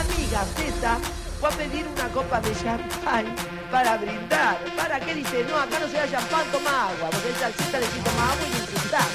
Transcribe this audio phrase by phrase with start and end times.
[0.00, 0.98] amiga Zeta
[1.40, 3.34] fue a pedir una copa de champán
[3.70, 4.58] para brindar.
[4.76, 5.44] ¿Para qué dice?
[5.44, 7.10] No, acá no se da champán, toma agua.
[7.10, 9.08] Porque ella al Zeta le dice toma agua y brindar.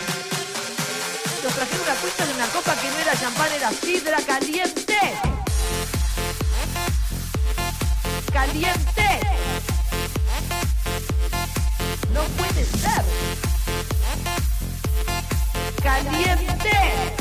[1.43, 4.99] Nos trajeron una cuenta de una copa que no era champán, era sidra caliente.
[8.31, 9.19] Caliente.
[12.13, 13.03] No puede ser.
[15.81, 17.18] Caliente.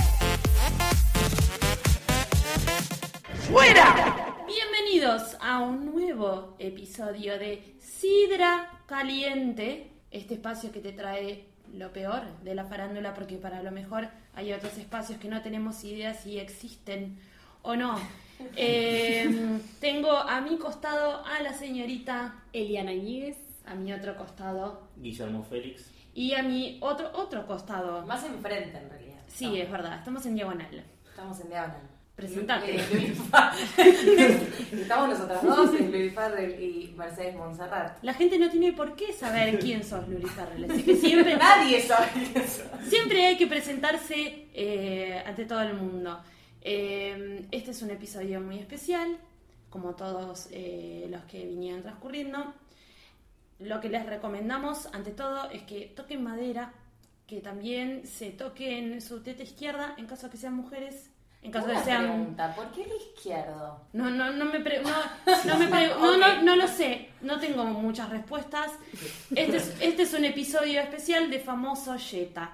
[3.51, 4.37] ¡Fuera!
[4.47, 12.23] Bienvenidos a un nuevo episodio de Sidra Caliente, este espacio que te trae lo peor
[12.43, 16.39] de la farándula, porque para lo mejor hay otros espacios que no tenemos idea si
[16.39, 17.19] existen
[17.63, 17.99] o no.
[18.55, 23.37] Eh, tengo a mi costado a la señorita Eliana Ñíguez.
[23.67, 25.91] a mi otro costado Guillermo Félix.
[26.15, 28.07] y a mi otro otro costado.
[28.07, 29.19] Más enfrente, en realidad.
[29.27, 30.85] Sí, Estamos- es verdad, estamos en diagonal.
[31.11, 31.81] Estamos en diagonal.
[32.19, 32.75] Presentate.
[34.73, 38.03] Estamos nosotras dos, Luli Farrell y Mercedes Monserrat.
[38.03, 41.81] La gente no tiene por qué saber quién sos Luli Farrell, así que siempre Nadie
[41.81, 42.65] sabe eso.
[42.89, 46.21] Siempre hay que presentarse eh, ante todo el mundo.
[46.61, 49.17] Eh, este es un episodio muy especial,
[49.71, 52.53] como todos eh, los que vinieron transcurriendo.
[53.61, 56.73] Lo que les recomendamos, ante todo, es que toquen madera,
[57.29, 61.11] que también se toquen su teta izquierda en caso de que sean mujeres,
[61.43, 62.03] en caso de Una sean...
[62.05, 63.81] pregunta, ¿por qué el izquierdo?
[63.93, 64.91] No, no, no me, pre- no,
[65.45, 68.73] no, me pre- no, no, no lo sé, no tengo muchas respuestas.
[69.35, 72.53] Este es, este es un episodio especial de famoso Jetta.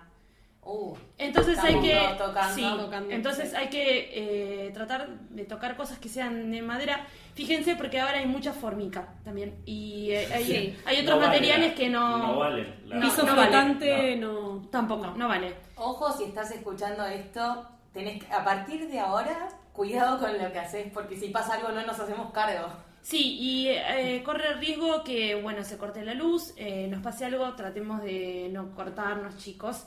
[0.66, 3.56] Uh, Entonces hay que, tocando, sí, tocando, entonces sí.
[3.56, 7.06] hay que eh, tratar de tocar cosas que sean de madera.
[7.34, 10.78] Fíjense porque ahora hay mucha formica también y eh, hay, Sí.
[10.86, 12.74] hay otros No vale materiales la- que no, No vale.
[12.86, 13.42] la- No, Piso no vale.
[13.50, 14.66] flotante, no.
[14.70, 15.54] tampoco, no vale.
[15.76, 20.58] ojo, si estás escuchando esto, tenés que, a partir de ahora, cuidado con lo que
[20.58, 22.68] haces, porque si pasa algo no nos hacemos cargo.
[23.00, 27.26] Sí, y eh, corre el riesgo que, bueno, se corte la luz, eh, nos pase
[27.26, 29.86] algo, tratemos de no cortarnos, chicos.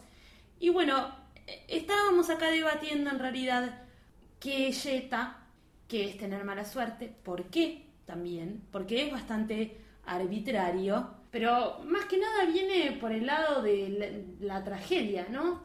[0.59, 1.11] Y bueno,
[1.47, 3.81] eh, estábamos acá debatiendo en realidad
[4.39, 5.37] qué es Jetta,
[5.87, 12.19] qué es tener mala suerte, por qué también, porque es bastante arbitrario, pero más que
[12.19, 15.63] nada viene por el lado de la, la tragedia, ¿no?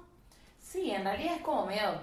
[0.58, 2.00] Sí, en realidad es como medio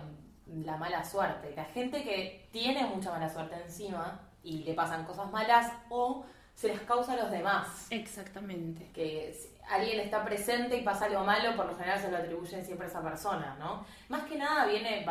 [0.53, 1.53] la mala suerte.
[1.55, 6.69] La gente que tiene mucha mala suerte encima y le pasan cosas malas o se
[6.69, 7.87] las causa a los demás.
[7.89, 8.91] Exactamente.
[8.93, 12.65] Que si alguien está presente y pasa algo malo, por lo general se lo atribuyen
[12.65, 13.85] siempre a esa persona, ¿no?
[14.09, 15.05] Más que nada viene,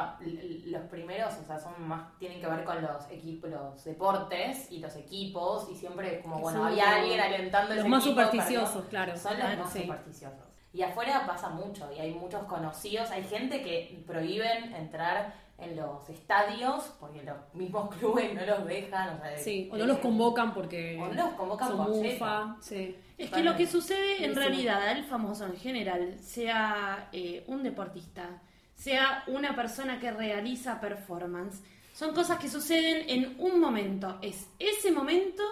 [0.66, 4.80] los primeros, o sea, son más, tienen que ver con los equipos, los deportes y
[4.80, 9.16] los equipos y siempre como, bueno, había alguien alentando los más equipo supersticiosos, claro.
[9.16, 9.82] Son los Claro, más sí.
[9.82, 10.47] supersticiosos.
[10.72, 16.08] Y afuera pasa mucho y hay muchos conocidos, hay gente que prohíben entrar en los
[16.08, 19.98] estadios porque los mismos clubes no los dejan, o sea, Sí, o eh, no los
[19.98, 20.98] convocan porque.
[21.00, 22.02] o no los convocan son por mufa.
[22.02, 22.56] Jetta.
[22.60, 22.96] Sí.
[23.16, 28.40] Es que lo que sucede en realidad, el famoso en general, sea eh, un deportista,
[28.74, 31.60] sea una persona que realiza performance,
[31.92, 34.18] son cosas que suceden en un momento.
[34.22, 35.42] Es ese momento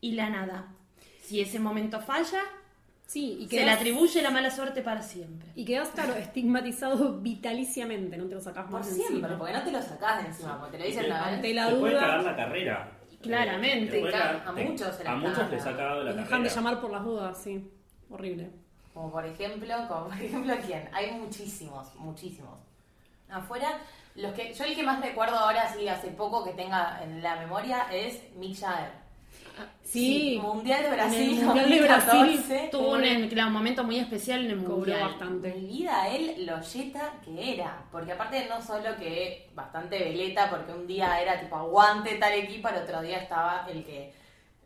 [0.00, 0.68] y la nada.
[1.20, 2.40] Si ese momento falla,
[3.08, 5.48] Sí, y se le atribuye la mala suerte para siempre.
[5.54, 9.38] y quedas, claro, estigmatizado vitaliciamente, no te lo sacas Por más de siempre, encima.
[9.38, 11.34] porque no te lo sacás de encima, porque te lo dicen una vez.
[11.36, 12.30] Ante la Te puede cagar duda.
[12.32, 12.92] la carrera.
[13.22, 13.90] Claramente.
[13.92, 15.50] Te puede Ca- cagar- a te- muchos se la A muchos cagan.
[15.52, 16.48] les ha cagado la Y dejan carrera.
[16.50, 17.70] de llamar por las dudas, sí.
[18.10, 18.50] Horrible.
[18.92, 22.58] Como por ejemplo, como por ejemplo quién, hay muchísimos, muchísimos.
[23.30, 23.78] Afuera,
[24.16, 27.36] los que yo el que más recuerdo ahora sí hace poco que tenga en la
[27.36, 28.90] memoria es Mick Jagger.
[29.82, 30.38] Sí.
[30.42, 32.68] Mundial de Brasil En el Mundial de Brasil 2014.
[32.70, 35.00] Tuvo un, claro, un momento muy especial en el Cobró mundial.
[35.00, 35.54] bastante.
[35.54, 37.84] Mi vida, él lo yeta que era.
[37.90, 42.68] Porque aparte no solo que bastante veleta, porque un día era tipo aguante tal equipo,
[42.68, 44.12] al otro día estaba el que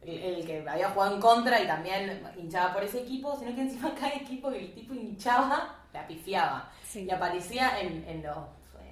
[0.03, 3.61] el, el que había jugado en contra y también hinchaba por ese equipo, sino que
[3.63, 6.69] encima cada equipo que el tipo hinchaba, la pifiaba.
[6.85, 7.05] Sí.
[7.05, 8.37] Y aparecía en, en los,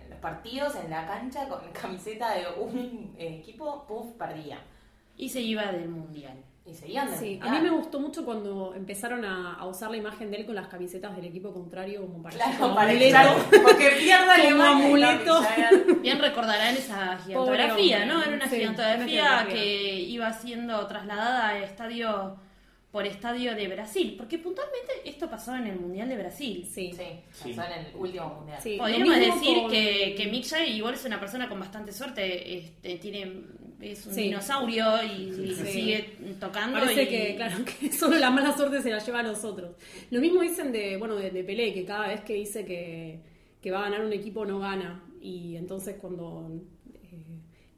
[0.05, 4.59] en los partidos, en la cancha, con camiseta de un eh, equipo, puff, perdía.
[5.21, 6.35] Y se iba del mundial.
[6.65, 9.97] Y seguían del Sí, a mí me gustó mucho cuando empezaron a, a usar la
[9.97, 13.11] imagen de él con las camisetas del equipo contrario como para Claro, como para amuleto.
[13.11, 15.41] claro, porque pierda Como amuleto.
[16.01, 18.05] Bien recordarán esa gigantografía.
[18.07, 18.23] ¿no?
[18.23, 22.37] Era una Sí, gigantografía que iba siendo trasladada a estadio
[22.93, 26.65] por estadio de Brasil, porque puntualmente esto pasó en el Mundial de Brasil.
[26.69, 26.93] Sí.
[26.93, 27.53] Sí, Sí.
[27.55, 28.59] pasó en el último mundial.
[28.61, 28.77] Sí.
[28.79, 32.97] Podríamos decir con- que, que Mick Jagger igual es una persona con bastante suerte, este,
[32.97, 33.45] tiene,
[33.81, 34.23] es un Sí.
[34.25, 35.65] dinosaurio y, y Sí.
[35.67, 36.79] sigue tocando.
[36.81, 39.77] Parece y- que, claro, que solo la mala suerte se la lleva a nosotros.
[40.11, 43.21] Lo mismo dicen de, bueno, de, de Pelé, que cada vez que dice que,
[43.61, 45.03] que va a ganar un equipo no gana.
[45.21, 46.51] Y entonces cuando
[46.95, 47.25] eh,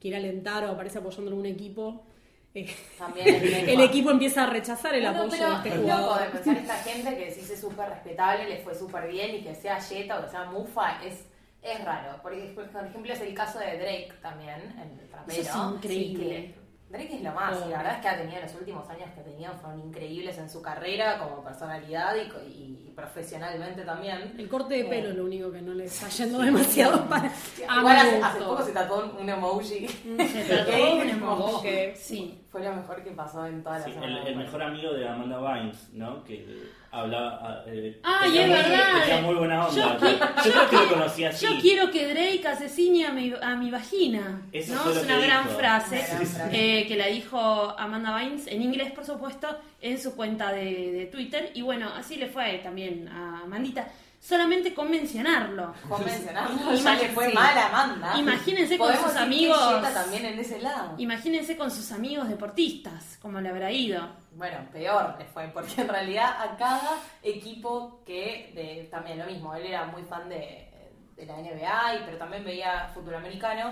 [0.01, 2.07] quiere alentar o aparece apoyando en un equipo,
[2.55, 2.67] eh,
[2.99, 3.27] También
[3.69, 6.21] el equipo el empieza a rechazar el apoyo pero de este es loco jugador.
[6.21, 9.55] de pensar esta gente que sí es súper respetable, le fue súper bien y que
[9.55, 11.25] sea Jetta o que sea Mufa es,
[11.63, 12.19] es raro.
[12.23, 15.41] Porque, por ejemplo, es el caso de Drake también, el trapero.
[15.41, 16.55] Eso es increíble.
[16.55, 16.63] que
[16.93, 19.21] Drake es lo más, y la verdad es que ha tenido los últimos años que
[19.21, 22.15] ha tenido fueron increíbles en su carrera como personalidad
[22.47, 24.35] y, profesionalmente también.
[24.37, 27.33] El corte de Eh, pelo es lo único que no le está yendo demasiado para.
[27.67, 29.89] a Igual hace, hace poco se tatuó un, emoji.
[29.89, 31.69] Se trató Ok, un emoji.
[31.97, 32.42] Sí.
[32.53, 34.21] Fue lo mejor que pasó en toda la Sí, semana.
[34.21, 36.23] el, el mejor amigo de Amanda Bynes, ¿no?
[36.23, 36.47] Que
[36.91, 37.65] hablaba.
[37.67, 39.01] Eh, Ay, tenía es muy- verdad.
[39.07, 39.99] Tenía muy buena onda.
[39.99, 40.11] Yo
[40.45, 41.47] Yo, creo que lo conocí así.
[41.47, 44.43] Yo quiero que Drake asesine a mi, a mi vagina.
[44.53, 44.81] Eso ¿no?
[44.83, 45.59] fue lo Es que una gran dijo.
[45.59, 46.51] frase Una gran frase.
[46.81, 47.41] eh, que la dijo
[47.79, 49.49] Amanda Bynes en inglés, por supuesto,
[49.81, 51.51] en su cuenta de, de Twitter.
[51.55, 53.89] Y bueno, así le fue también a Amandita.
[54.25, 55.75] Solamente con mencionarlo.
[55.89, 57.35] Con mencionarlo, ya fue Sí.
[57.35, 58.17] mal a Amanda.
[58.19, 59.59] Imagínense con sus amigos.
[59.93, 60.95] También en ese lado.
[60.97, 64.09] Imagínense con sus amigos deportistas, como le habrá ido.
[64.31, 69.55] Bueno, peor le fue, porque en realidad a cada equipo que, de- también lo mismo,
[69.57, 70.69] él era muy fan de,
[71.17, 73.71] de la NBA, y, pero también veía fútbol americano,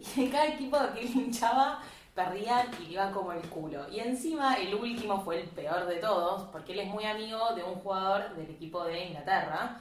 [0.00, 1.78] y en cada equipo que él hinchaba
[2.12, 3.88] perdían y le iba como el culo.
[3.88, 7.62] Y encima el último fue el peor de todos, porque él es muy amigo de
[7.62, 9.78] un jugador del equipo de Inglaterra,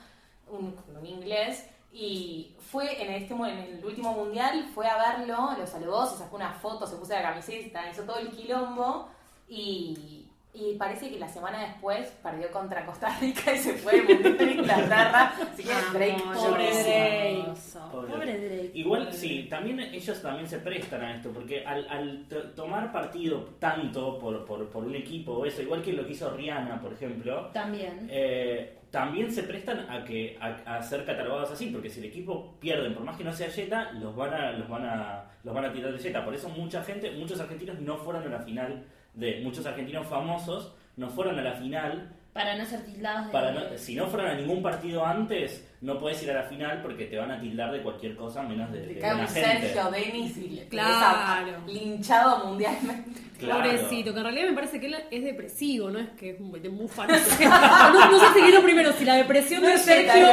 [0.51, 3.43] un, un inglés, y fue en este en
[3.77, 7.21] el último mundial, fue a verlo, lo saludó, se sacó una foto, se puso la
[7.23, 9.09] camiseta, hizo todo el quilombo,
[9.49, 14.03] y, y parece que la semana después perdió contra Costa Rica y se fue al
[14.07, 15.33] mundial de Inglaterra.
[15.51, 17.45] Así que Drake, Amor, pobre Drake.
[17.91, 18.11] Pobre.
[18.13, 18.71] Pobre Drake.
[18.73, 23.49] Igual sí, también ellos también se prestan a esto, porque al, al to- tomar partido
[23.59, 26.93] tanto por, por, por un equipo o eso, igual que lo que hizo Rihanna, por
[26.93, 28.07] ejemplo, También.
[28.09, 32.55] eh, también se prestan a que a, a ser catalogados así, porque si el equipo
[32.59, 35.65] pierden, por más que no sea Jetta, los van a, los van a, los van
[35.65, 36.23] a tirar de Jetta.
[36.25, 38.83] Por eso mucha gente, muchos argentinos no fueron a la final
[39.13, 43.31] de, muchos argentinos famosos no fueron a la final Para no ser tildados de...
[43.31, 46.81] para no- si no fueron a ningún partido antes, no puedes ir a la final
[46.81, 49.61] porque te van a tildar de cualquier cosa menos de, de buena un gente.
[49.69, 51.63] Sergio Denis y Claro.
[51.65, 53.21] linchado mundialmente.
[53.41, 53.61] Claro.
[53.63, 56.51] Pobrecito, que en realidad me parece que él es depresivo, no es que es un
[56.51, 57.45] de mufa, no sé.
[57.45, 60.27] No, no sé si vino primero, si la depresión No de Sergio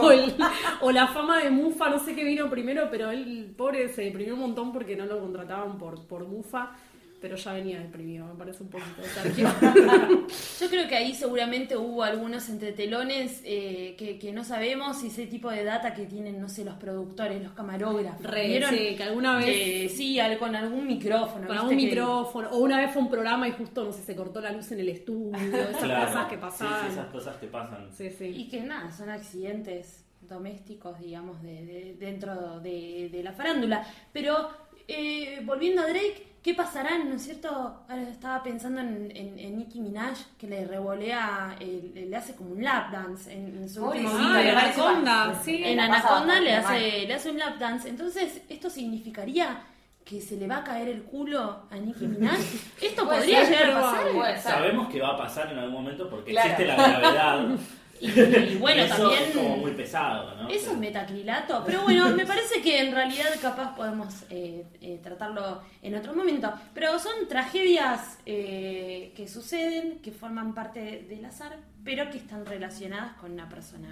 [0.00, 0.34] o el-
[0.80, 4.34] o la fama de mufa, no sé qué vino primero, pero él, pobre, se deprimió
[4.34, 6.72] un montón porque no lo contrataban por, por mufa,
[7.20, 9.02] pero ya venía deprimido, me parece un poquito.
[10.60, 15.26] Yo creo que ahí seguramente hubo algunos entretelones eh, que, que no sabemos y ese
[15.26, 18.24] tipo de data que tienen, no sé, los productores, los camarógrafos.
[18.24, 18.70] Re, ¿Vieron?
[18.70, 21.46] sí, que alguna vez- Que sí, al- con algún micrófono.
[21.46, 24.14] Con algún Que- micrófono, o una vez fue un programa y justo, no sé, se
[24.16, 26.06] cortó la luz en el estudio, esas Claro.
[26.06, 26.80] cosas que Sí, pasaban.
[26.86, 27.88] sí, esas cosas que pasan.
[27.92, 28.24] Sí, sí.
[28.26, 33.86] Y que nada, son accidentes domésticos, digamos, de, de- dentro de, de la farándula.
[34.12, 34.50] Pero
[34.86, 36.96] eh, volviendo a Drake, ¿qué pasará?
[37.04, 37.48] ¿No es cierto?
[37.86, 42.52] Ahora estaba pensando en, en, en Nicki Minaj, que le revolea, eh, le hace como
[42.52, 44.52] un lap dance en, en su último Pobrecita, Ah, video.
[44.52, 45.62] en Anaconda, sí.
[45.62, 47.86] En Anaconda le hace, le hace un lap dance.
[47.86, 49.60] Entonces, ¿esto significaría
[50.06, 52.38] que se le va a caer el culo a Nicki Minaj?
[52.80, 54.38] ¿Esto podría ser, llegar a pasar?
[54.38, 56.48] Sabemos que va a pasar en algún momento porque Claro.
[56.48, 57.46] existe la gravedad.
[58.00, 59.22] Y, y bueno, eso también...
[59.24, 60.48] es como muy pesado, ¿no?
[60.48, 65.62] Eso es metacrilato, pero bueno, me parece que en realidad capaz podemos eh, eh, tratarlo
[65.82, 66.52] en otro momento.
[66.74, 73.12] Pero son tragedias eh, que suceden, que forman parte del azar, pero que están relacionadas
[73.16, 73.88] con una persona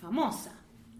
[0.00, 0.52] famosa,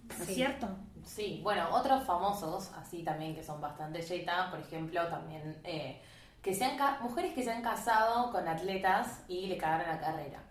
[0.09, 0.35] ¿no es Sí.
[0.35, 0.69] cierto?
[1.05, 6.01] Sí, bueno, otros famosos, así también que son bastante jeta, por ejemplo, también eh,
[6.43, 10.01] que se han ca- mujeres que se han casado con atletas y le cagaron la
[10.01, 10.43] carrera.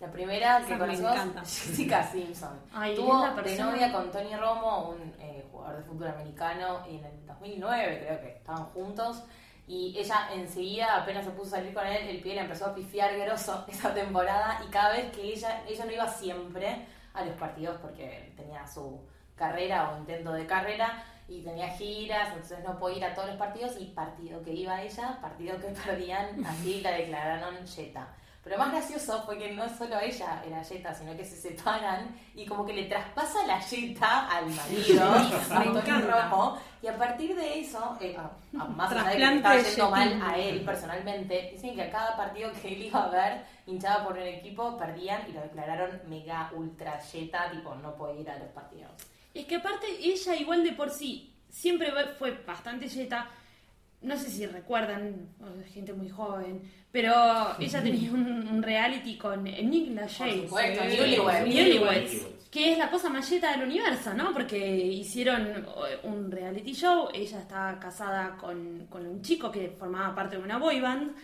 [0.00, 1.40] La primera que encanta.
[1.44, 2.60] Jessica Simpson.
[2.72, 7.04] Ay, Tuvo la de novia con Tony Romo, un eh, jugador de fútbol americano, en
[7.04, 9.24] el 2009 creo que estaban juntos.
[9.66, 12.74] Y ella enseguida, apenas se puso a salir con él, el pie le empezó a
[12.74, 14.60] pifiar grosso esa temporada.
[14.66, 19.00] Y cada vez que ella, ella no iba siempre a los partidos porque tenía su
[19.34, 23.36] carrera o intento de carrera y tenía giras, entonces no podía ir a todos los
[23.36, 23.78] partidos.
[23.78, 28.14] Y partido que iba ella, partido que perdían, así la declararon Jetta.
[28.44, 32.16] Pero lo más gracioso fue que no solo ella era Jetta, sino que se separan
[32.34, 36.00] y como que le traspasa la Jetta al marido, a Tony.
[36.02, 38.30] Romo, y a partir de eso, eh, a-
[38.62, 42.16] a- más allá de que estaba yendo mal a él personalmente, dicen que a cada
[42.16, 46.50] partido que él iba a ver, hinchada por un equipo, perdían y lo declararon mega
[46.54, 48.90] ultra Jetta, tipo no puede ir a los partidos.
[49.34, 53.28] Es que aparte ella igual de por sí siempre fue bastante yeta.
[54.00, 55.28] No sé si recuerdan,
[55.72, 56.62] gente muy joven,
[56.92, 57.12] pero
[57.58, 60.84] ella tenía un, un reality con Nick supuesto.
[60.84, 61.46] Newlywed.
[61.46, 62.26] Newlyweds.
[62.50, 64.32] que es la cosa más yeta del universo, ¿no?
[64.32, 70.14] Porque hicieron eh, un reality show, ella estaba casada con, con un chico que formaba
[70.14, 71.16] parte de una boy band,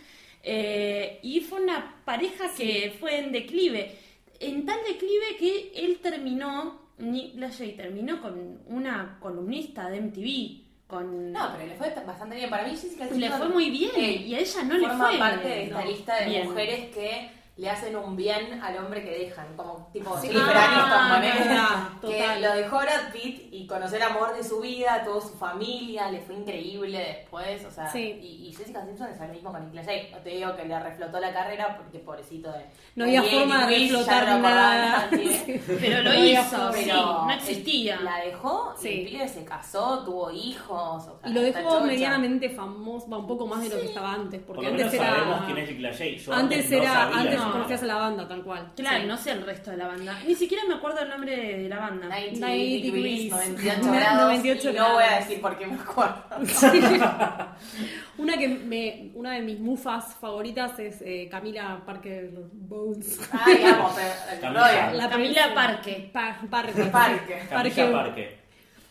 [0.42, 3.96] eh, y fue una pareja que fue en declive,
[4.40, 11.32] en tal declive que él terminó, Nick Lachey terminó con una columnista de MTV, con...
[11.32, 12.50] No, pero le fue bastante bien.
[12.50, 15.08] Para mí Jessica le Simpson, fue muy bien, eh, y a ella no le forma
[15.08, 16.48] fue parte de esta no, lista de bien.
[16.48, 20.26] mujeres que le hacen un bien al hombre que dejan, como tipo Sí.
[20.26, 25.02] Jennifer Ah, Aniston, que lo dejó Brad Pitt y conocer el amor de su vida,
[25.04, 28.18] toda su familia, le fue increíble después, o sea, Sí.
[28.20, 30.10] y, y Jessica Simpson es lo mismo con Lachey.
[30.10, 32.64] No te digo que le reflotó la carrera porque pobrecito de
[32.96, 35.08] No había forma de reflotar no nada.
[35.10, 38.00] Pero lo No hizo, Pero no el- existía.
[38.00, 38.88] La dejó Sí.
[38.88, 41.04] y el pibe se casó, tuvo hijos.
[41.06, 44.40] o sea, Y lo dejó medianamente famoso, un poco más de lo que estaba antes,
[44.42, 45.06] Por porque antes era...
[45.06, 46.18] sabemos quién es Lachey.
[46.18, 48.72] Yo Antes no era, sabía antes conocías a la banda, tal cual.
[48.76, 49.06] Claro, Sí.
[49.06, 50.18] no sé el resto de la banda.
[50.26, 52.06] Ni siquiera me acuerdo el nombre de la banda.
[52.08, 53.30] 90 90 degrees, degrees.
[53.30, 54.22] 98 No- grados.
[54.22, 56.24] 98 y no voy a decir por qué me acuerdo.
[58.18, 63.20] Una que me, una de mis mufas favoritas es eh, Camila Parker Bones.
[63.32, 64.92] Ay, amo, pero Camila.
[64.92, 65.54] La Camila.
[65.54, 66.10] Parque.
[66.12, 66.82] Pa- Parque.
[66.84, 67.46] Parque.
[67.50, 68.43] Camila Parque.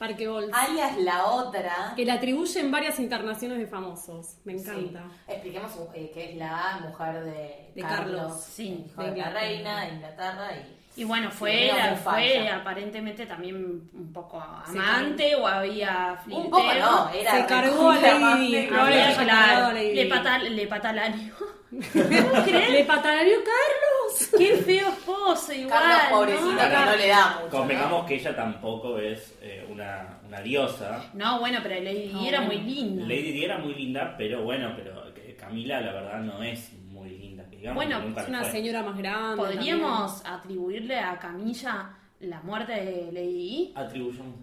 [0.07, 0.51] Parque Bols.
[0.53, 1.93] Alias la otra.
[1.95, 4.35] Que le atribuyen varias internaciones de famosos.
[4.43, 4.69] Me Sí.
[4.69, 5.03] encanta.
[5.27, 9.17] Expliquemos eh, que es la mujer de, De Carlos, Carlos, sí, hijo de de la
[9.27, 9.39] Inglaterra.
[9.39, 15.47] reina de Inglaterra y Y bueno, fue, era fue aparentemente también un poco amante o
[15.47, 16.43] había flirteo.
[16.45, 18.67] un poco no, era Se cargó a Lady.
[18.67, 20.09] Había, le Di.
[20.09, 21.33] pata, le pata al año.
[21.71, 23.92] Le pataleó Carlos.
[24.37, 25.79] Qué feo esposo igual.
[25.81, 26.57] Carlos pobrecito ¿no?
[26.59, 27.49] que no le da mucho.
[27.57, 28.05] Convengamos ¿no?
[28.07, 31.09] que ella tampoco es eh, una, una diosa.
[31.13, 32.61] No, bueno, pero Lady Di No, era bueno.
[32.61, 33.01] muy linda.
[33.05, 35.03] Lady Di era muy linda, pero bueno, pero
[35.37, 37.43] Camila la verdad no es muy linda.
[37.49, 38.51] digamos, Bueno, Es una fue.
[38.51, 39.35] señora más grande.
[39.37, 41.89] ¿Podríamos atribuirle a Camilla
[42.21, 43.73] la muerte de Lady Di?
[43.75, 44.35] Atribuyamos.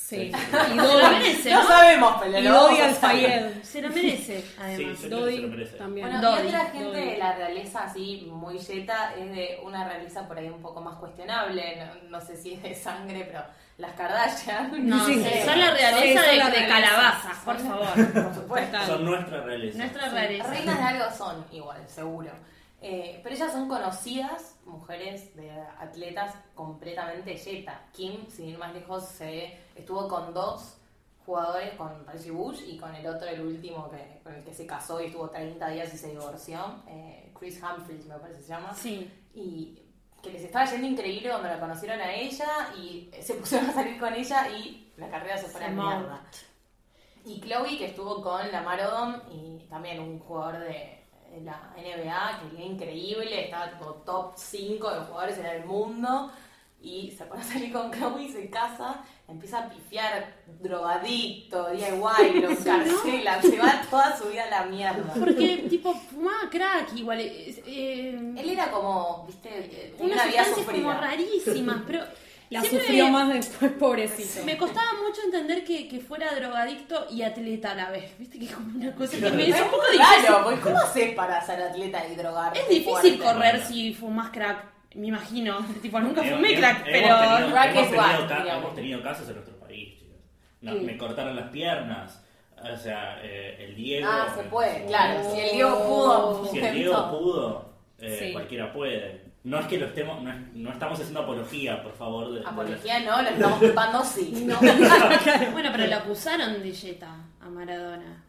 [0.00, 0.30] Sí.
[0.30, 1.68] Se Y lo Dodi, merece, No ¿no?
[1.68, 3.42] sabemos, pero y lo vamos Dodi a al saber.
[3.50, 3.62] Fayed.
[3.64, 4.78] Se lo merece, Sí, además.
[4.78, 5.76] yo creo que se lo Dodi merece.
[5.76, 6.06] también.
[6.08, 7.00] Bueno, Dodi, y otra gente Dodi.
[7.10, 10.94] de la realeza así muy yeta es de una realeza por ahí un poco más
[10.96, 13.42] cuestionable, no, no sé si es de sangre, pero
[13.76, 14.88] las Kardashian.
[14.88, 15.20] No, Sí.
[15.22, 16.68] sé, son la Sí, realeza son de, la de realeza.
[16.74, 18.12] calabaza, por favor.
[18.24, 18.86] Por supuesto.
[18.86, 19.78] Son nuestra realeza.
[19.78, 20.46] Nuestra realeza.
[20.48, 22.30] Reinas de algo son igual, seguro.
[22.80, 27.82] Eh, pero ellas son conocidas, mujeres de atletas completamente yeta.
[27.92, 30.78] Kim, sin ir más lejos, se estuvo con dos
[31.26, 34.66] jugadores, con Reggie Bush y con el otro, el último, que, con el que se
[34.66, 38.48] casó y estuvo 30 días y se divorció, eh, Chris Humphries me parece que se
[38.48, 38.74] llama.
[38.74, 39.10] Sí.
[39.34, 39.82] Y
[40.22, 43.98] que les estaba yendo increíble cuando la conocieron a ella y se pusieron a salir
[43.98, 46.24] con ella y la carrera se fue a la mierda.
[47.24, 50.97] Y Chloe, que estuvo con la Marodom y también un jugador de
[51.44, 56.30] la NBA, que era increíble, estaba tipo top 5 de jugadores en el mundo.
[56.80, 57.90] Y se pone a salir con
[58.20, 64.44] y se casa, empieza a pifiar, drogadicto, DIY, lo encarcela, se va toda su vida
[64.44, 65.12] a la mierda.
[65.18, 67.18] Porque, tipo, fumaba crack igual.
[67.66, 71.00] eh, Él era como, viste, eh, tenía unas una vida sustancias como sufrida.
[71.00, 72.04] rarísimas, pero
[72.50, 74.44] La siempre sufrió más después, pobrecito.
[74.46, 78.18] Me costaba mucho entender que, que fuera drogadicto y atleta a la vez.
[78.18, 80.26] Viste que es como una cosa que me Es es un poco difícil.
[80.26, 82.60] raro, porque ¿cómo haces para ser atleta y drogarte?
[82.60, 83.18] Es difícil fuerte?
[83.18, 84.64] correr si fumas crack,
[84.94, 85.58] me imagino.
[85.82, 87.18] Tipo, nunca Hemos- fumé crack, hemos pero...
[87.20, 88.62] tenido- Crack hemos what, ca- digamos.
[88.64, 90.16] hemos tenido casos en nuestro país, chicos.
[90.62, 90.78] No, Sí.
[90.80, 92.24] Me cortaron las piernas.
[92.60, 94.08] O sea, eh, el Diego.
[94.10, 95.20] Ah, se puede, claro.
[95.32, 98.32] Si el Diego pudo, Si el Diego pudo, eh, Sí.
[98.32, 99.27] cualquiera puede.
[99.44, 102.32] No es que lo estemos, no, es- no estamos haciendo apología, por favor.
[102.32, 104.46] De, de- Apología no, lo estamos culpando sí.
[105.52, 108.24] Bueno, pero lo acusaron de Jetta a Maradona.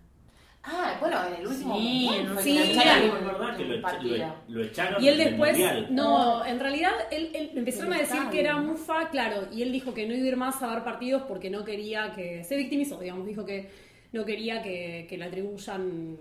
[0.62, 3.58] Ah, bueno, en el último Sí, fue sí, que lo Sí, echaron es en verdad
[3.58, 4.18] que lo, un echa- partido.
[4.18, 5.88] lo- lo echaron Y él después, Mundial.
[5.90, 9.94] no, en realidad él, él- empezaron a decir que era mufa, claro, y él dijo
[9.94, 13.00] que no iba a ir más a ver partidos porque no quería que, se victimizó,
[13.00, 13.72] digamos, dijo que
[14.12, 16.18] no quería que, que le atribuyan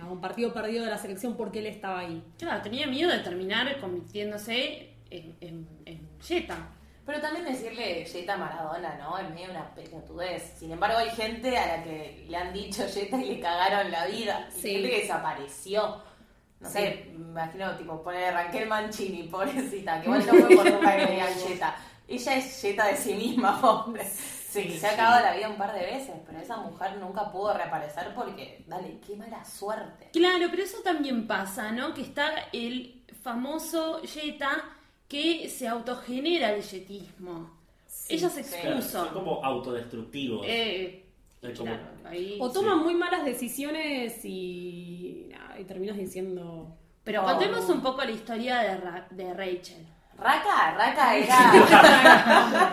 [0.00, 2.22] a un partido perdido de la selección porque él estaba ahí.
[2.38, 6.68] Claro, tenía miedo de terminar convirtiéndose en, en, en Jetta.
[7.04, 9.18] Pero también decirle Jetta Maradona, ¿no?
[9.18, 10.54] Es medio una pelotudez.
[10.56, 14.06] Sin embargo, hay gente a la que le han dicho Jetta y le cagaron la
[14.06, 14.48] vida.
[14.56, 14.70] Y Sí.
[14.74, 16.00] gente que desapareció.
[16.60, 16.74] No Sí.
[16.78, 20.96] sé, me imagino, tipo, poner a Raquel Mancini, pobrecita, que igual no fue por culpa
[20.96, 21.76] que le digan Jetta.
[22.06, 24.04] Ella es Jetta de sí misma, hombre.
[24.52, 27.54] Sí, se ha acabado la vida un par de veces, pero esa mujer nunca pudo
[27.54, 30.10] reaparecer porque, dale, qué mala suerte.
[30.12, 31.94] Claro, pero eso también pasa, ¿no?
[31.94, 34.62] Que está el famoso Jetta
[35.08, 37.50] que se autogenera el yetismo.
[38.08, 38.50] Ella se sí.
[38.60, 39.04] Claro, expuso.
[39.04, 40.44] son como autodestructivos.
[40.48, 41.04] Eh,
[41.40, 45.28] Es como- claro, ahí- O toman muy malas decisiones y
[45.66, 46.76] terminas diciendo...
[47.04, 47.26] Pero Oh.
[47.26, 49.86] contemos un poco la historia de, Ra- de Rachel.
[50.18, 52.72] Raka, Raka era.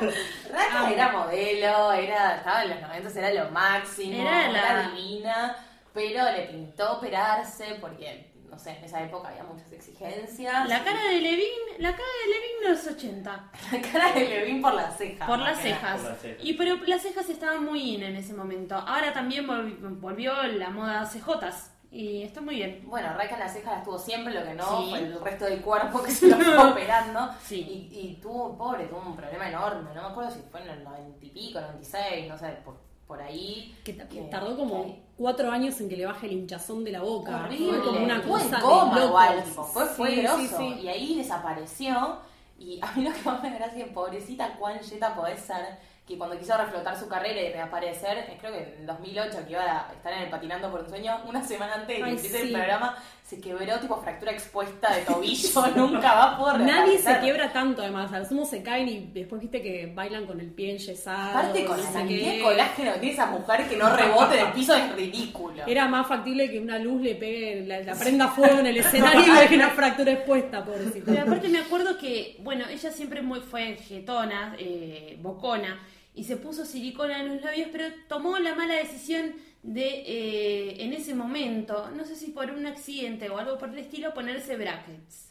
[0.51, 5.55] Raka era modelo, era, estaba en los 90, era lo máximo, Era era, la- divina,
[5.93, 10.67] pero le pintó operarse porque, no sé, en esa época había muchas exigencias.
[10.69, 11.45] La cara de Levin,
[11.79, 13.51] la cara de Levin de los 80.
[13.71, 15.27] La cara de Levin por las cejas.
[15.27, 15.99] Por las cejas.
[16.01, 16.43] por las cejas.
[16.45, 18.75] Y pero las cejas estaban muy in en ese momento.
[18.75, 21.71] Ahora también volvi- volvió la moda CJs.
[21.91, 22.83] Y está muy bien.
[22.85, 24.89] Bueno, Raka en las cejas las tuvo siempre, lo que no Sí.
[24.91, 27.29] fue el resto del cuerpo que se lo fue operando.
[27.43, 27.89] Sí.
[27.91, 29.89] Y, y tuvo, pobre, tuvo un problema enorme.
[29.95, 32.75] No me acuerdo si fue en el 90 y pico, 96, no sé, por,
[33.07, 33.75] por ahí.
[33.83, 36.91] Que ta- Que- tardó como que- cuatro años en que le baje el hinchazón de
[36.91, 37.45] la boca.
[37.45, 37.79] Horrible.
[37.79, 40.61] Fue como una cosa de coma igual, tipo, fue, fue Sí, grosso.
[40.61, 42.19] Y ahí desapareció.
[42.59, 46.17] Y a mí lo que más me gracia es, pobrecita, cuán yeta podés ser, que
[46.17, 49.93] cuando quiso reflotar su carrera y reaparecer, eh, creo que en 2008, que iba a
[49.93, 52.47] estar en el Patinando por un Sueño, una semana antes de que Ay, empiece sí.
[52.47, 57.19] el programa, se quebró tipo fractura expuesta de tobillo, nunca va a poder Nadie se
[57.19, 58.11] quiebra tanto, además.
[58.11, 61.37] Al sumo se caen y después viste que bailan con el pie enyesado.
[61.37, 64.91] Aparte con la de colágeno que tiene esa mujer que no rebote del piso es
[64.95, 65.63] ridículo.
[65.67, 69.21] Era más factible que una luz le pegue, la, la prenda fuego en el escenario
[69.43, 71.11] y que una fractura expuesta, pobrecita.
[71.11, 75.79] Pero aparte me acuerdo que, bueno, ella siempre muy fue jetona, eh, bocona,
[76.19, 79.33] y se puso silicona en los labios, pero tomó la mala decisión
[79.63, 83.79] de, eh, en ese momento, no sé si por un accidente o algo por el
[83.79, 85.25] estilo, ponerse brackets.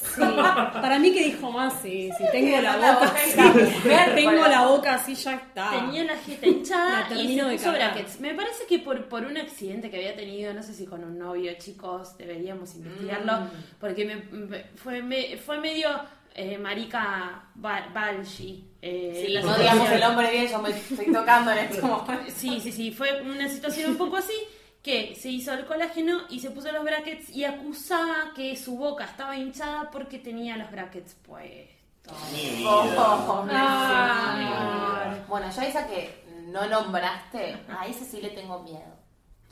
[0.00, 0.20] Sí.
[0.20, 3.82] Para mí que dijo más, sí, si tengo la boca boca así,
[4.14, 5.70] tengo la boca así, ya está.
[5.70, 8.20] Tenía la jeta hinchada La y se puso brackets.
[8.20, 11.18] Me parece que por, por un accidente que había tenido, no sé si con un
[11.18, 13.48] novio, chicos, deberíamos investigarlo, Mm.
[13.80, 15.88] porque me, me- fue, me- fue medio
[16.34, 18.67] eh, marica Ba- Balshi.
[18.82, 22.12] Eh, Sí, la no digamos el hombre bien, yo me estoy tocando en este momento.
[22.36, 24.34] Sí, sí, sí, fue una situación un poco así,
[24.82, 29.04] que se hizo el colágeno y se puso los brackets y acusaba que su boca
[29.04, 32.16] estaba hinchada porque tenía los brackets puestos.
[32.32, 32.70] Mi vida.
[32.70, 35.14] Oh, Ah.
[35.28, 38.97] Bueno, yo a esa que no nombraste, a esa sí le tengo miedo.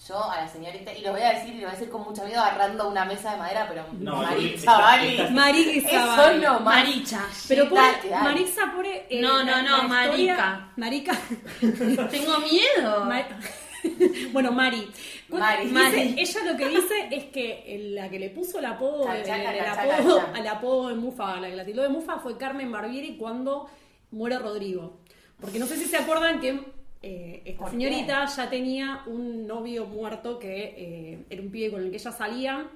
[0.06, 2.02] Yo a la señorita, y lo voy a decir, y lo voy a decir con
[2.04, 6.60] mucho miedo, agarrando una mesa de madera, pero No, Maritza está- Bali, Marixa eso no
[6.60, 6.84] más.
[6.84, 7.20] Maricha.
[7.48, 7.66] Pero.
[8.22, 9.06] Marixa pobre...
[9.08, 10.70] eh, No, no, no, marica.
[10.76, 11.12] Marica.
[12.10, 13.08] Tengo miedo.
[14.32, 14.90] Bueno, Mari.
[15.28, 15.66] Mari.
[15.68, 16.14] Dice- Mari.
[16.18, 20.46] Ella lo que dice es que la que le puso el apodo, el apodo al
[20.48, 23.70] apodo de Mufa, la que la tildó de Mufa fue Carmen Barbieri cuando
[24.10, 24.98] muere Rodrigo.
[25.40, 26.60] Porque no sé si se acuerdan que
[27.02, 31.82] eh, esta ¿Por señorita ya tenía un novio muerto que eh, era un pibe con
[31.82, 32.70] el que ella salía.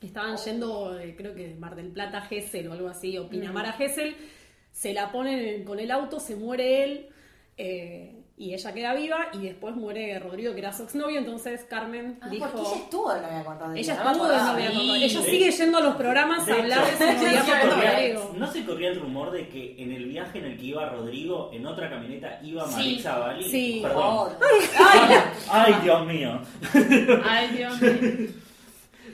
[0.00, 3.28] Estaban yendo, eh, creo que de Mar del Plata a Gesell o algo así, o
[3.28, 4.14] Pinamar a Gesell.
[4.72, 7.06] Se la ponen con el auto, se muere él.
[8.40, 12.28] Y ella queda viva y después muere Rodrigo, que era su exnovio, entonces Carmen Ah,
[12.30, 12.46] dijo...
[12.50, 13.76] porque ella estuvo de novia con Rodrigo.
[13.76, 14.76] Ella estuvo de novia con Sí.
[14.78, 14.94] Rodrigo.
[14.94, 17.52] Ella sigue yendo a los programas de a hablar de su sí, con sí,
[17.86, 18.34] Rodrigo.
[18.38, 21.50] ¿No se corría el rumor de que en el viaje en el que iba Rodrigo,
[21.52, 22.72] en otra camioneta, iba Sí.
[22.76, 23.44] Maritza Bali?
[23.44, 23.78] Sí.
[23.82, 24.02] Perdón.
[24.02, 24.36] Joder.
[24.78, 25.16] Ay,
[25.50, 26.40] ay, Dios mío.
[27.28, 27.90] Ay, Dios mío.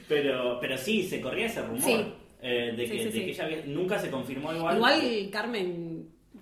[0.09, 1.83] Pero, pero sí, se corría ese rumor.
[1.83, 2.05] Sí.
[2.43, 3.19] eh, de Sí, que, sí, de sí.
[3.25, 4.77] que ella había- nunca se confirmó igual.
[4.77, 5.96] Igual Carmen...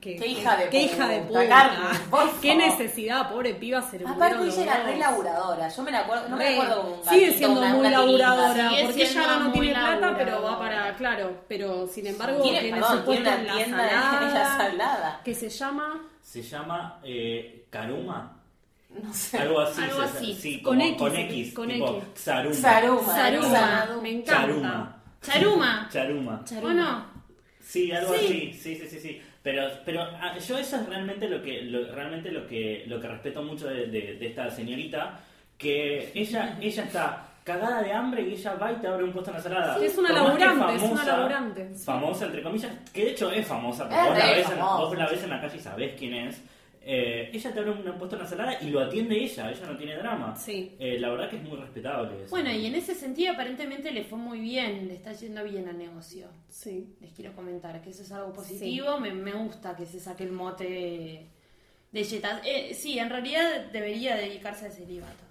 [0.05, 1.49] Que, Qué hija de qué puta, hija de puta.
[1.49, 5.69] Carmen, Qué necesidad, pobre piba, se le Aparte ella era re laburadora.
[5.71, 6.53] Yo me la acuerdo, no me Re.
[6.61, 10.33] acuerdo un Sigue siendo una- muy laburadora, Sigue porque ella ahora no tiene plata, pero
[10.43, 10.59] va laburadora.
[10.59, 14.29] para, claro, pero sin embargo Tiene, tiene, perdón, su puesto en la tienda de salada,
[14.31, 15.21] ella salada.
[15.25, 18.43] que se llama Se llama eh, Karuma.
[18.91, 19.39] No sé.
[19.39, 19.83] Algo así.
[19.83, 20.35] Algo así.
[20.35, 21.55] Sí, Con como X, con X.
[21.55, 22.05] con tipo X.
[22.25, 22.55] Xaruma.
[22.55, 23.03] Saruma.
[23.15, 24.03] Saruma, Saruma.
[24.03, 24.41] me encanta.
[24.43, 25.03] Charuma.
[25.23, 25.89] Charuma.
[25.91, 26.45] Charuma.
[26.45, 26.71] Charuma.
[26.71, 27.07] ¿O no?
[27.63, 28.25] Sí, algo Sí.
[28.27, 29.23] así, sí, sí, sí, sí.
[29.45, 33.07] Pero, pero ah, yo eso es realmente lo que, lo, realmente lo que, lo que
[33.09, 35.21] respeto mucho de, de- de esta señorita,
[35.59, 39.31] que ella, ella está cagada de hambre y ella va y te abre un puesto
[39.31, 39.79] en la salada.
[39.79, 41.71] Sí, es una laburante, es una laburante.
[41.85, 44.85] Famosa, entre comillas, que de hecho es famosa, porque Es vos, la ves en, famosa.
[44.87, 46.43] vos la ves en la calle y sabés quién es.
[46.87, 49.77] Eh, ella te abre un puesto en la salada y lo atiende ella, ella no
[49.77, 50.37] tiene drama.
[50.37, 50.77] Sí.
[50.79, 52.31] Eh, la verdad que es muy respetable eso.
[52.31, 55.79] Bueno, y en ese sentido aparentemente le fue muy bien, le está yendo bien al
[55.79, 56.29] negocio.
[56.49, 56.95] Sí.
[57.01, 60.33] Les quiero comentar que eso es algo positivo, me, me gusta que se saque el
[60.33, 61.29] mote
[61.93, 62.43] de, Yetas.
[62.45, 65.25] Eh, sí, en realidad debería dedicarse al celibato.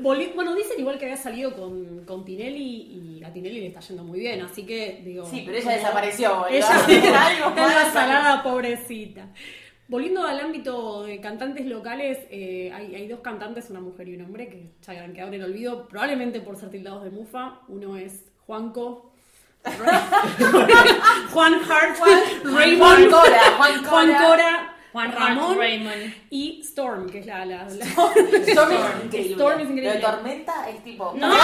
[0.00, 4.04] Bueno, dicen igual que había salido con, con Tinelli y a Tinelli le está yendo
[4.04, 5.24] muy bien, así que digo.
[5.26, 6.46] Sí, pero ella como- desapareció.
[6.48, 6.68] Ella
[7.26, 9.28] Algo está la salada, pobrecita.
[9.88, 14.22] Volviendo al ámbito de cantantes locales, eh, hay, hay dos cantantes, una mujer y un
[14.22, 17.60] hombre, que ya han quedado en el olvido, probablemente por ser tildados de mufa.
[17.68, 19.12] Uno es Juanco.
[21.32, 22.20] Juan Hart, Juan
[22.56, 23.90] Raymond, Cora, Juan Cora.
[23.90, 26.14] Juan Cora, Juan Ramón Raymond.
[26.30, 27.44] y Storm, que es la...
[27.46, 29.32] la- la- Storm es increíble.
[29.32, 29.92] Storm es increíble.
[29.92, 31.12] De Tormenta es tipo.
[31.16, 31.28] No,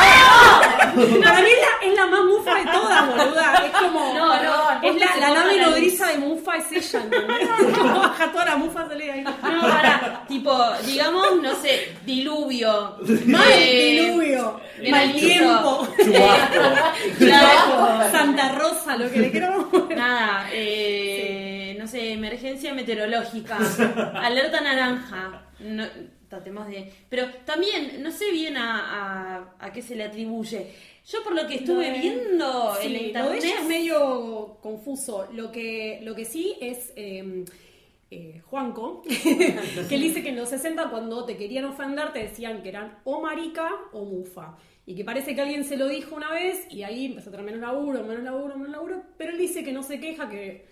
[1.25, 3.63] Para mí es la, es la más mufa de todas, boluda.
[3.67, 4.15] Es como...
[4.15, 7.49] No, no, es la, la nave nodriza de mufa es ella, ¿entendés?
[7.79, 9.23] Como baja toda la mufa, sale ahí.
[9.23, 10.57] No, para, tipo,
[10.87, 12.97] digamos, no sé, diluvio.
[13.27, 14.91] Mal eh, diluvio, granizo.
[14.91, 15.89] mal tiempo,
[17.19, 18.11] Chubasco.
[18.13, 19.99] Santa Rosa, lo que le poner.
[19.99, 21.28] Nada, eh, no
[21.89, 23.59] sé, emergencia meteorológica,
[24.15, 25.49] alerta naranja.
[25.61, 25.85] No,
[26.29, 26.93] tratemos de.
[27.09, 30.73] Pero también, no sé bien a, a, a qué se le atribuye.
[31.09, 32.99] Yo, por lo que estuve de- viendo Sí, en lo
[33.31, 33.45] de internet.
[33.61, 35.27] es medio confuso.
[35.33, 37.45] Lo que, lo que sí es eh,
[38.11, 39.03] eh, Juanco,
[39.89, 42.99] que él dice que en los 60 cuando te querían ofender te decían que eran
[43.05, 44.57] o marica o mufa.
[44.87, 47.45] Y que parece que alguien se lo dijo una vez y ahí empezó a tener
[47.45, 49.03] menos laburo, menos laburo, menos laburo.
[49.19, 50.67] Pero él dice que no se queja, que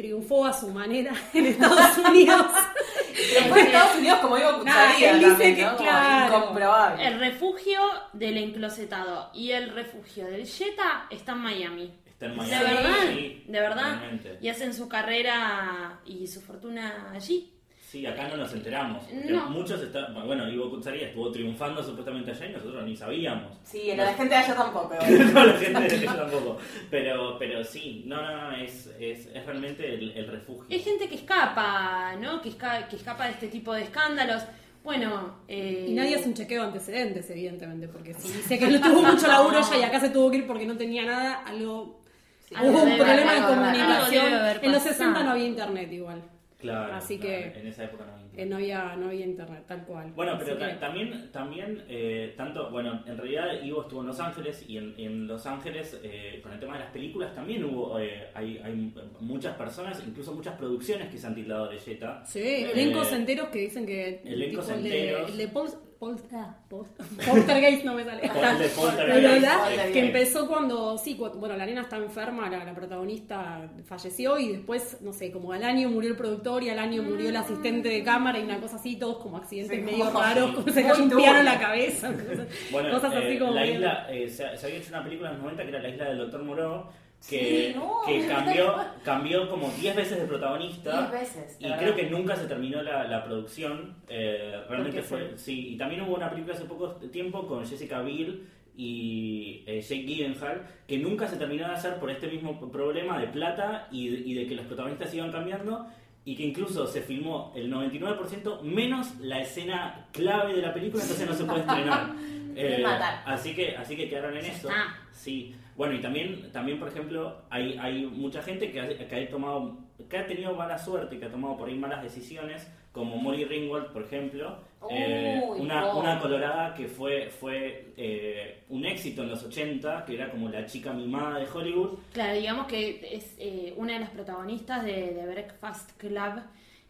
[0.00, 2.46] triunfó a su manera en Estados Unidos.
[3.34, 5.10] Después de Estados Unidos, como digo, cucharía.
[5.10, 5.76] él dice también, que, ¿no?
[5.76, 6.36] Como claro.
[6.38, 7.06] Incomprobable.
[7.06, 7.80] El refugio
[8.14, 11.94] del enclosetado y el refugio del Jetta está en Miami.
[12.06, 12.64] Está en De Miami.
[12.64, 13.92] verdad, Sí, de verdad.
[13.94, 14.38] totalmente.
[14.40, 17.52] Y hacen su carrera y su fortuna allí.
[17.90, 19.02] Sí, acá no nos enteramos.
[19.28, 19.50] No.
[19.50, 20.14] Muchos están.
[20.24, 23.58] Bueno, Ivo Kutsaria estuvo triunfando supuestamente allá y nosotros ni sabíamos.
[23.64, 24.94] Sí, la gente de allá tampoco.
[25.34, 26.58] no, la gente de allá tampoco.
[26.88, 30.66] Pero, pero sí, no, no, no, es, es, es realmente el, el refugio.
[30.68, 32.40] Es gente que escapa, ¿no?
[32.40, 34.44] Que, esca- que escapa de este tipo de escándalos.
[34.84, 38.80] Bueno, eh, Y nadie hace un chequeo de antecedentes, evidentemente, porque si dice que no
[38.80, 42.00] tuvo mucho laburo ella y acá se tuvo que ir porque no tenía nada, algo
[42.48, 44.26] Sí, hubo un problema de comunicación.
[44.62, 44.94] En los pasado.
[44.94, 46.22] 60 no había internet igual.
[46.60, 46.94] Claro.
[46.94, 49.84] Así claro, que- En esa época no había Eh, no había, no había internet, tal
[49.84, 50.12] cual.
[50.14, 54.20] Bueno, Así pero que- también, también eh, tanto, bueno, en realidad Ivo estuvo en Los
[54.20, 57.98] Ángeles y en, en Los Ángeles, eh, con el tema de las películas, también hubo,
[57.98, 62.24] eh, hay, hay muchas personas, incluso muchas producciones que se han tildado de Jetta.
[62.24, 64.20] Sí, Eh, elencos enteros que dicen que.
[64.24, 65.30] elencos tipo el de, enteros.
[65.32, 66.86] el de Pol- Pol- ah, Pol-
[67.26, 68.22] Poltergeist no me sale.
[68.74, 74.38] Poltergeist, que empezó cuando, sí, cu- bueno, la nena está enferma, la, la protagonista falleció
[74.38, 77.36] y después, no sé, como al año murió el productor y al año murió el
[77.36, 80.68] asistente de cámara y una cosa así, todos como accidentes Sí, medio como- raros, como
[80.72, 83.52] se cayó un piano en la cabeza, cosas, Bueno, cosas así eh, como...
[83.52, 85.88] la isla, eh, se, se había hecho una película en los 90 que era La
[85.90, 86.84] isla del Doctor Moreau,
[87.28, 88.00] que, Sí, no.
[88.06, 91.08] que cambió, cambió como 10 veces de protagonista.
[91.10, 93.96] Veces, Y creo que nunca se terminó la, la producción.
[94.08, 95.36] eh, realmente fue.
[95.36, 100.04] Sí, y también hubo una película hace poco tiempo con Jessica Biel y eh, Jake
[100.04, 104.18] Gyllenhaal que nunca se terminó de hacer por este mismo problema de plata y de,
[104.20, 105.86] y de que los protagonistas iban cambiando
[106.24, 111.26] y que incluso se filmó el 99% menos la escena clave de la película, entonces
[111.28, 112.12] no se puede estrenar.
[112.56, 113.22] Eh, matar.
[113.26, 114.68] así que así que quedaron en eso.
[115.10, 119.28] Sí, bueno, y también, también por ejemplo, hay, hay mucha gente que ha, que ha
[119.30, 123.44] tomado, que ha tenido mala suerte, que ha tomado por ahí malas decisiones, como Molly
[123.44, 124.58] Ringwald, por ejemplo,
[124.90, 125.98] eh, una, no.
[126.00, 130.66] una colorada que fue, fue eh, un éxito en los 80, que era como la
[130.66, 131.98] chica mimada de Hollywood.
[132.12, 136.42] Claro, digamos que es eh, una de las protagonistas de, de Breakfast Club,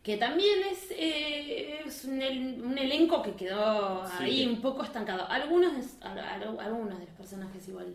[0.02, 4.24] que también es, eh, es un, el- un elenco que quedó Sí.
[4.24, 5.26] ahí un poco estancado.
[5.28, 6.18] Algunos, al-
[6.58, 7.94] algunos de los personajes igual.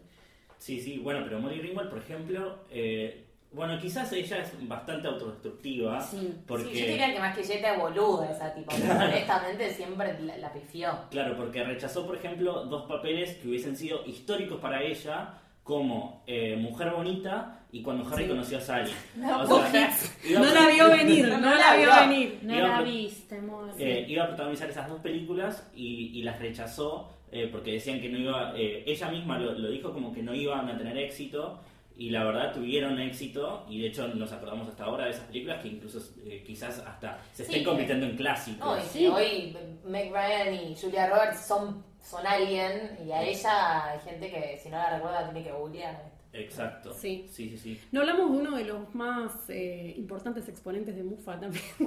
[0.58, 6.00] Sí, sí, bueno, pero Molly Ringwald, por ejemplo, eh, bueno, quizás ella es bastante autodestructiva,
[6.02, 6.34] Sí.
[6.48, 6.65] porque...
[6.74, 8.72] Sí, yo diría que más que Jetta es boluda esa tipo.
[8.76, 10.91] Honestamente siempre la, la pifió.
[11.10, 16.56] Claro, porque rechazó, por ejemplo, dos papeles que hubiesen sido históricos para ella, como eh,
[16.58, 18.30] Mujer Bonita y cuando Harry Sí.
[18.30, 18.91] conoció a Sally.
[19.17, 19.91] No, O vos sea,
[20.23, 22.39] iba, No la vio venir, no, No la vio venir.
[22.43, 23.71] No Iba la viste, amor.
[23.80, 28.10] eh, iba a protagonizar esas dos películas y, y las rechazó eh, porque decían que
[28.10, 31.60] no iba, eh, ella misma lo, lo dijo como que no iban a tener éxito
[31.97, 35.62] y la verdad tuvieron éxito y de hecho nos acordamos hasta ahora de esas películas
[35.63, 37.65] que incluso eh, quizás hasta se estén Sí.
[37.65, 38.65] convirtiendo en clásicos.
[38.67, 39.08] No, y Sí.
[39.08, 44.60] hoy Meg Ryan y Julia Roberts son, son alguien y a ella hay gente que
[44.62, 46.13] si no la recuerda tiene que googlear.
[46.34, 46.94] Exacto.
[46.94, 47.28] Sí.
[47.32, 47.58] sí, sí.
[47.58, 47.82] sí.
[47.91, 51.63] No hablamos de uno de los más eh, importantes exponentes de Mufa también.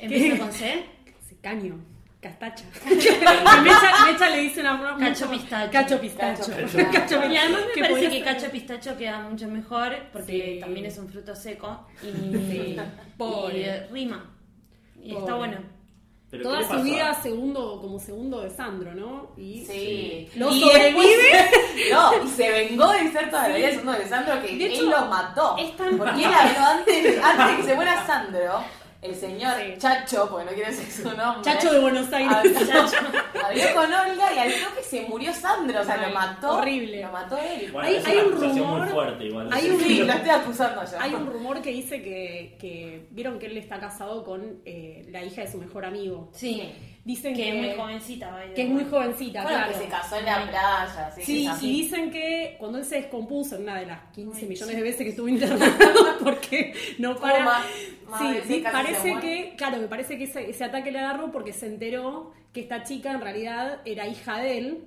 [0.00, 0.84] ¿Empieza con C?
[1.28, 1.78] Sí, Caño,
[2.20, 2.64] castacha.
[2.86, 4.98] Mecha, Mecha le dice una broma.
[4.98, 5.72] Cacho mucho- pistacho.
[5.72, 6.42] Cacho pistacho.
[6.42, 7.32] Cacho Cacho pistacho.
[7.32, 10.60] Y además me Que parece que cacho pistacho queda mucho mejor porque Sí.
[10.60, 12.06] también es un fruto seco y,
[12.50, 12.76] Sí.
[13.16, 13.58] Pobre.
[13.58, 14.32] y, eh, rima.
[15.02, 15.58] Y está bueno.
[16.28, 19.30] Pero Toda ¿qué le su vida segundo, como segundo de Sandro, ¿no?
[19.36, 20.28] Y Sí.
[20.34, 21.06] Lo Y sobrevive.
[21.32, 24.66] después- no, y se vengó de ser toda la vida segundo de Sandro que De
[24.66, 25.56] él hecho, lo mató.
[25.56, 28.60] es tan- Porque él habló antes, antes de que se muera Sandro.
[29.06, 29.74] El señor Sí.
[29.78, 31.42] Chacho, porque no quiere decir su nombre.
[31.42, 32.34] Chacho de Buenos Aires.
[32.56, 32.80] Habló,
[33.46, 36.56] habló con Olga y al toque se murió Sandro, o sea, Ay, lo mató.
[36.58, 37.02] horrible.
[37.02, 37.70] Lo mató él.
[37.72, 39.48] Bueno, Hay- es hay una un rumor- muy fuerte igual.
[39.52, 40.98] hay un- Sí, lo estoy acusando yo.
[41.00, 45.22] Hay un rumor que dice que, que vieron que él está casado con eh, la
[45.24, 46.28] hija de su mejor amigo.
[46.32, 46.72] Sí,
[47.06, 48.36] Dicen que que, es muy jovencita.
[48.52, 49.72] que es muy jovencita, Bueno, claro.
[49.72, 53.54] que se casó en la playa, sí, Sí, y dicen que cuando él se descompuso
[53.54, 55.64] en una de las 15 millones de veces que estuvo internado,
[56.24, 57.44] porque no para.
[57.44, 57.64] Más
[58.48, 62.32] Sí, parece que, claro, me parece que ese, ese ataque le agarró porque se enteró
[62.52, 64.84] que esta chica en realidad era hija de él.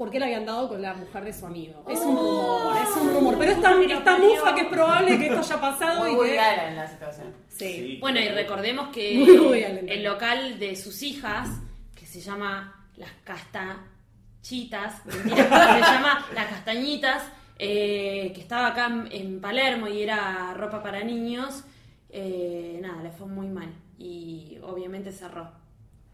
[0.00, 1.84] Porque le habían dado con la mujer de su amigo.
[1.86, 3.36] Es un rumor, es un rumor.
[3.38, 6.30] Pero es tan, es tan mufa que es probable que esto haya pasado Muy y
[6.30, 6.38] que.
[6.38, 7.34] En la situación.
[7.48, 7.72] Sí.
[7.74, 7.98] Sí.
[8.00, 11.50] Bueno, y recordemos que Muy el local de sus hijas,
[11.94, 15.44] que se llama Las Castachitas, mentira,
[15.84, 17.22] se llama Las Castañitas,
[17.58, 21.62] eh, que estaba acá en, en Palermo y era ropa para niños,
[22.08, 25.59] eh, nada, le fue muy mal y obviamente cerró.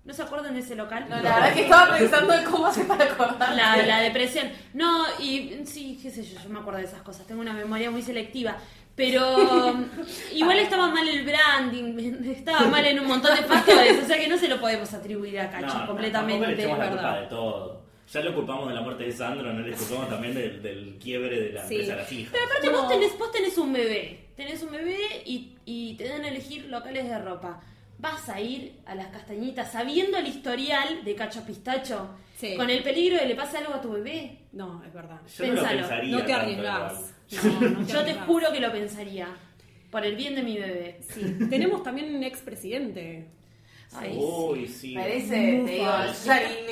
[0.06, 1.06] ¿No se acuerdan de ese local?
[1.08, 3.54] No, la verdad es que estaba pensando en cómo hacer para acordar.
[3.56, 4.48] La, la depresión.
[4.72, 7.26] No, y sí, qué sé yo, yo me acuerdo de esas cosas.
[7.26, 8.56] Tengo una memoria muy selectiva.
[8.94, 9.76] Pero
[10.32, 14.02] igual estaba mal el branding, estaba mal en un montón de factores.
[14.02, 16.62] O sea que no se lo podemos atribuir a Cacho No, no, completamente, tampoco le
[16.62, 17.20] echamos la culpa verdad.
[17.22, 17.86] de todo.
[18.12, 21.40] Ya lo culpamos de la muerte de Sandro, no le culpamos también del, del quiebre
[21.40, 21.74] de la Sí.
[21.74, 22.32] empresa de las hijas.
[22.32, 22.78] Pero aparte No.
[22.78, 24.28] vos, tenés, vos tenés un bebé.
[24.36, 27.60] Tenés un bebé y, y te dan a elegir locales de ropa.
[27.98, 32.10] Vas a ir a las castañitas sabiendo el historial de Cacho Pistacho.
[32.36, 32.54] Sí.
[32.54, 34.38] Con el peligro de que le pase algo a tu bebé.
[34.52, 35.20] No, es verdad.
[35.38, 35.80] Yo no lo Pensalo.
[36.10, 36.92] No te igual.
[37.42, 39.28] No, no Yo te juro que lo pensaría.
[39.90, 40.98] Por el bien de mi bebé.
[41.08, 41.24] Sí.
[41.48, 43.28] Tenemos también un expresidente.
[43.94, 44.94] Ay, Uy, sí.
[44.94, 45.30] Parece,
[45.64, 45.86] te digo,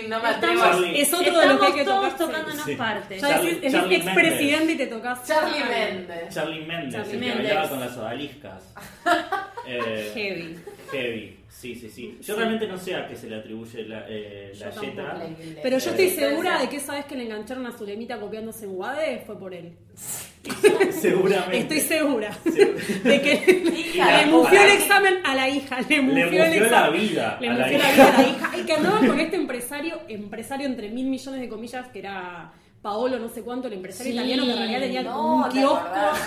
[0.03, 1.01] ni- no me atrevo Charlie.
[1.01, 2.75] Es otro de los que hay que Estamos todos tocándonos Sí.
[2.77, 3.23] partes.
[3.23, 5.27] Ya Charlie- decís, es Charlie expresidente y te tocas.
[5.27, 6.35] Charlie Méndez.
[6.35, 8.75] Charlie Méndez, Charlie el que bailaba con las odaliscas.
[9.67, 10.59] Eh, Heavy.
[10.95, 12.19] Heavy, sí, sí, sí.
[12.23, 15.15] Yo realmente no sé a qué se le atribuye la, eh, la yeta.
[15.19, 18.65] Le- Pero yo estoy segura de que esa vez que le engancharon a Zulemita copiándose
[18.67, 19.73] en Wade fue por él.
[20.93, 21.59] Seguramente.
[21.59, 22.37] Estoy segura.
[22.45, 25.81] De que Hija, le mufió el examen a la hija.
[25.89, 28.59] Le mufió, Le el mufió la vida Le mufió la vida a la hija.
[28.59, 32.53] Y que andaba con este empresario, empresario entre mil millones de comillas, que era
[32.85, 34.19] Paolo no sé cuánto, el empresario Sí.
[34.19, 35.79] italiano que en realidad tenía No, un ¿te kiosco.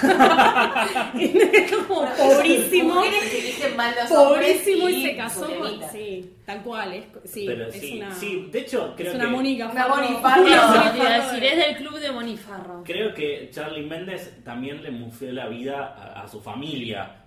[1.87, 3.01] como pobrísimo.
[3.01, 5.79] Que mal los hombres Pobrísimo y se casó con.
[5.91, 6.93] Sí, tal cual.
[6.93, 8.13] Es, sí, Pero es sí, una.
[8.15, 9.95] sí, de hecho creo es una que Mónica Una Farro.
[9.95, 10.41] Moni Farro.
[10.41, 12.83] Una Eso Moni te iba a Farro decir, de- es del club de Monifarro.
[12.83, 17.23] creo que Charlie Méndez también le mufió la vida a, a su familia.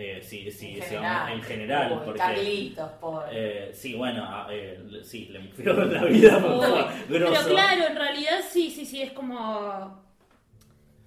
[0.00, 1.32] Eh, sí, sí, en general.
[1.32, 3.26] en general, Uy, porque Carlitos, pobre.
[3.32, 7.96] eh, sí, bueno, a- eh, sí, le mufió la vida por favor, Pero claro, en
[7.96, 10.00] realidad sí, sí, sí, es como...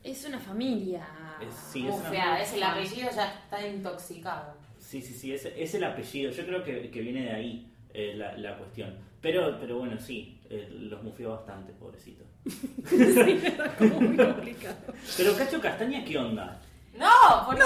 [0.04, 1.08] Es una familia.
[1.41, 4.56] Es- sí, es una Bufeada, es el apellido ya está intoxicado.
[4.77, 6.30] Sí, sí, sí, es, es el apellido.
[6.32, 8.93] Yo creo que, que viene de ahí eh, la, la cuestión.
[9.21, 12.25] Pero, pero bueno, sí, eh, los mufió bastante, pobrecito.
[12.89, 14.75] Sí, era como muy complicado.
[15.15, 16.60] Pero Cacho Castaña, ¿qué onda?
[17.01, 17.61] No, porque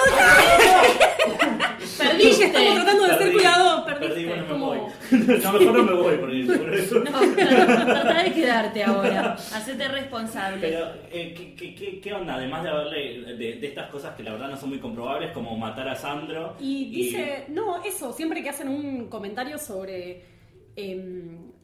[1.97, 2.45] Perdiste.
[2.45, 3.81] Estamos tratando de ser Perdí, cuidados.
[3.85, 4.79] Perdí, bueno, me voy.
[5.11, 6.95] No, mejor no me voy por, por eso.
[6.99, 9.33] No, trata trata de quedarte ahora.
[9.33, 10.59] Hacete responsable.
[10.61, 12.35] Pero, eh, ¿qué, qué, qué, qué onda?
[12.35, 15.55] Además de haberle de, de estas cosas que la verdad no son muy comprobables, como
[15.57, 16.55] matar a Sandro.
[16.59, 20.21] Y dice, no, eso, siempre que hacen un comentario sobre.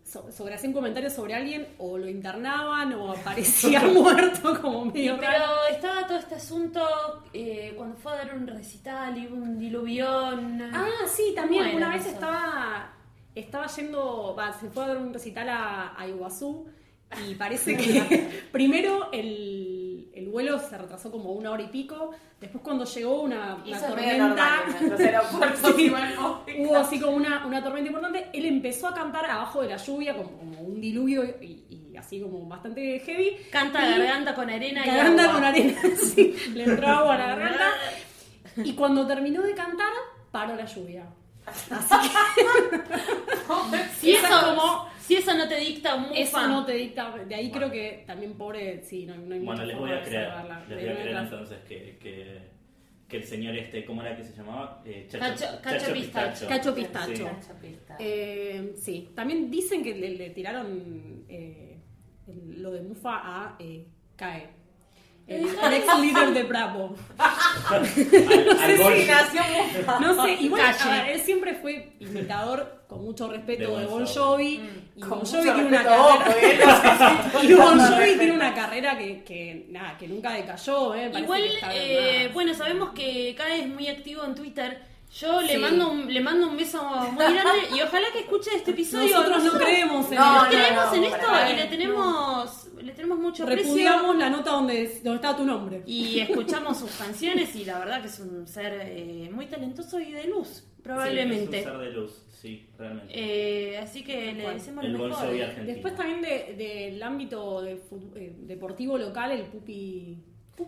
[0.03, 5.17] So- sobre hacer un comentario sobre alguien, o lo internaban, o aparecía muerto como medio
[5.17, 5.37] raro.
[5.67, 6.81] Pero estaba todo este asunto
[7.33, 10.61] eh, cuando fue a dar un recital y hubo un diluvión.
[10.73, 12.11] Ah, sí, también una vez eso.
[12.15, 12.93] estaba
[13.33, 16.67] estaba yendo, se fue a dar un recital a, a Iguazú
[17.29, 19.70] y parece que primero el
[20.31, 24.63] vuelo se retrasó como una hora y pico, después cuando llegó una, tormenta,
[25.75, 25.91] Sí.
[26.59, 30.15] hubo así como una, una tormenta importante, él empezó a cantar abajo de la lluvia
[30.15, 33.37] como, como un diluvio y, y así como bastante heavy.
[33.51, 35.35] Canta Y- garganta con arena y Garganta agua.
[35.35, 35.79] con arena,
[36.15, 37.67] sí, le entró agua a la garganta.
[38.57, 39.91] Y cuando terminó de cantar,
[40.31, 41.05] paró la lluvia.
[41.45, 42.09] Así
[43.99, 46.47] Si Esa eso, es como- si eso no te dicta un eso mufa.
[46.47, 47.11] no te dicta.
[47.27, 50.29] De ahí creo que también, pobre, sí, no, no hay Bueno, les voy a creer.
[50.69, 52.37] Les voy a creer entonces que, que,
[53.07, 54.81] que el señor este, ¿cómo era que se llamaba?
[54.85, 56.47] Eh, Cacho- Cacho Pistacho.
[56.47, 57.15] Cacho Pistacho.
[57.15, 57.23] Sí.
[57.23, 57.97] Cacho pista.
[57.99, 61.77] Eh, sí, también dicen que le, le tiraron eh,
[62.55, 64.60] lo de Mufa a eh, Cae.
[65.27, 66.95] El, el ex líder de Bravo.
[69.99, 70.79] No sé, igual Calle.
[70.81, 74.13] a ver, él siempre fue imitador con mucho respeto De de Bon Jovi.
[74.57, 74.69] Jovi.
[74.95, 77.31] Y Con Bon Jovi tiene una carrera.
[77.43, 81.11] Y Bon Jovi tiene una carrera que, que, nada, que nunca decayó, ¿eh?
[81.17, 85.57] Igual, eh, bueno, sabemos que Cae es muy activo en Twitter Yo le Sí.
[85.57, 89.17] mando un, le mando un beso muy grande y ojalá que escuche este episodio.
[89.17, 92.91] Nosotros no creemos en No, no el- no, creemos en esto y le tenemos, le
[92.93, 94.19] tenemos mucho Repudiamos aprecio.
[94.19, 95.83] la nota donde, donde está tu nombre.
[95.85, 100.11] Y escuchamos sus canciones y la verdad que es un ser eh, muy talentoso y
[100.13, 101.59] de luz, probablemente.
[101.59, 103.13] Es un ser de luz, sí, realmente.
[103.13, 105.27] Eh, así que le deseamos el lo mejor.
[105.65, 107.73] Después también de- del ámbito de
[108.15, 110.17] eh, deportivo local, el Pupi...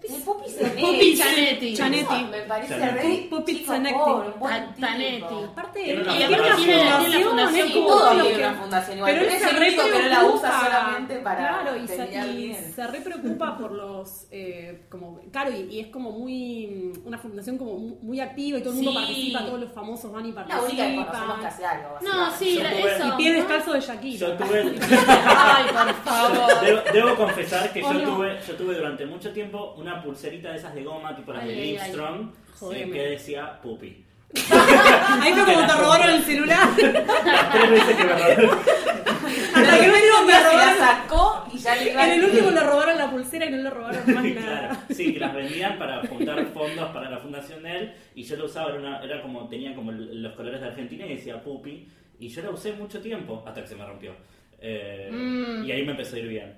[0.01, 0.81] El Pupi Zanetti.
[0.81, 1.75] Pupi Zanetti.
[1.75, 2.23] Zanetti.
[2.31, 3.07] Me parece Zanetti.
[3.07, 3.93] re Pupi chico Zanetti.
[3.95, 4.79] tipo.
[4.79, 5.35] Tanetti.
[5.51, 9.11] Aparte, Y él aparte tiene, la fundación como- todo lo que- fundación igual.
[9.13, 9.41] Pero él es
[10.03, 11.95] no la usa solamente para claro, y, se,
[12.33, 12.53] y
[12.87, 17.73] re preocupa por los eh, como claro y, y es como muy una fundación como
[17.77, 20.87] mu- muy activa y todo el mundo participa todos los famosos van y La única
[20.87, 21.89] que conocemos que participan hace algo.
[22.01, 23.07] No, sí, eso.
[23.07, 24.61] y pie descalzo de Shakira Yo tuve,
[25.27, 26.83] Ay, por favor.
[26.93, 31.31] debo, confesar que yo tuve durante mucho tiempo una pulserita de esas de goma, tipo
[31.33, 31.67] las Ay, de ay, ay.
[31.73, 32.31] Livestrong,
[32.73, 34.03] eh, que decía pupi.
[35.21, 38.49] ahí fue como te robaron el celular tres veces que me robaron.
[39.53, 42.25] hasta que el último Un me la robaron sacó y ya le iba en el
[42.25, 45.33] último le robaron la pulsera y no le robaron más Claro, nada sí, que las
[45.35, 49.03] vendían para juntar fondos para la fundación de él y yo lo usaba, era, una-
[49.03, 51.87] era como, tenía como los colores de Argentina y decía pupi
[52.19, 54.13] y yo la usé mucho tiempo hasta que se me rompió.
[54.59, 55.63] Eh, Mm.
[55.65, 56.55] Y ahí me empezó a ir bien.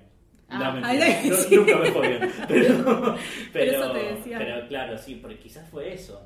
[0.48, 0.58] Ah.
[0.58, 1.56] No, mentira, Ahí- no, sí.
[1.56, 2.32] nunca me fue bien.
[2.48, 3.18] Pero, pero,
[3.52, 4.38] Pero eso te decía.
[4.38, 6.20] pero claro, sí, porque quizás fue eso.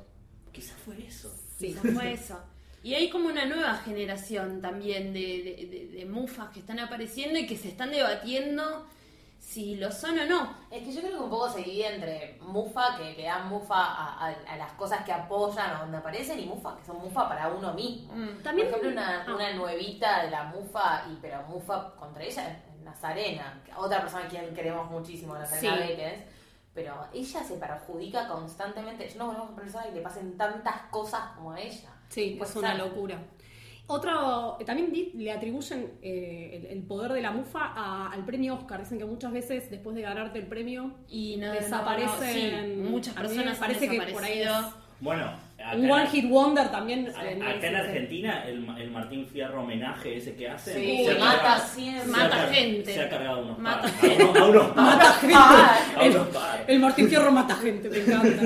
[0.51, 1.33] Quizás fue eso.
[1.57, 2.39] sí Quizás fue eso.
[2.83, 7.37] Y hay como una nueva generación también de, de, de- de mufas que están apareciendo
[7.39, 8.87] y que se están debatiendo
[9.39, 10.55] si lo son o no.
[10.71, 13.75] Es que yo creo que un poco se divide entre mufa, que le dan mufa
[13.75, 17.27] a, a- a las cosas que apoyan o donde aparecen, y mufa, que son mufa
[17.27, 18.13] para uno mismo.
[18.13, 18.43] Mm.
[18.43, 19.33] También- Por ejemplo, una, ah.
[19.35, 24.27] una nuevita de la mufa, y pero mufa contra ella es Nazarena, otra persona a
[24.27, 25.83] quien queremos muchísimo, Nazarena Sí.
[25.87, 26.23] Vélez.
[26.73, 29.07] Pero ella se perjudica constantemente.
[29.09, 31.89] Yo no conozco a persona que le pasen tantas cosas como a ella.
[32.07, 33.19] Sí, Puede es una locura.
[33.87, 38.79] Otro, también le atribuyen eh, el, el poder de la mufa a- al premio Oscar.
[38.79, 42.79] Dicen que muchas veces después de ganarte el premio Y no desaparecen.
[42.79, 44.49] no, sí, muchas personas parece que por ahí es
[45.01, 47.07] Bueno, acá, un one hit wonder también.
[47.09, 47.75] acá en.
[47.75, 52.03] Argentina, el, el Martín Fierro homenaje ese que hacen, Sí, se mata cargado- siempre.
[52.05, 52.93] se ha Mata gente.
[52.93, 53.99] Se ha cargado unos Mata pares.
[54.01, 54.23] gente.
[54.23, 54.75] A unos, a unos pares.
[54.75, 55.35] Mata gente.
[55.35, 56.65] A El, unos pares.
[56.67, 58.43] el Martín Fierro mata gente, me encanta.